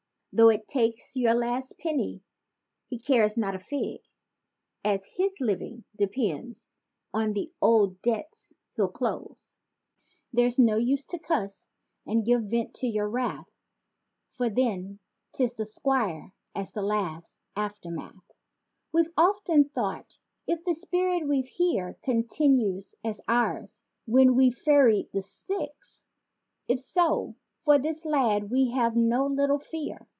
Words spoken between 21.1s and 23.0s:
we've here Continues